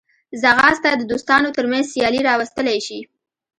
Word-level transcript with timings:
ځغاسته 0.41 0.89
د 0.95 1.03
دوستانو 1.11 1.49
ترمنځ 1.57 1.85
سیالي 1.93 2.21
راوستلی 2.29 2.77
شي 2.87 2.99